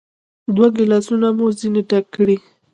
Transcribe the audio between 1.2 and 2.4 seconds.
مو ځینې ډک کړل.